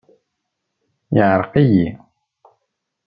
Yeɛreq-iyi. 1.15 1.87